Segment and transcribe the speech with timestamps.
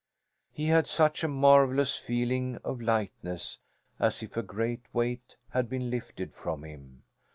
[0.51, 3.59] He had such a marvellous feeling of lightness,
[3.99, 7.03] as if a great weight had been lifted from him.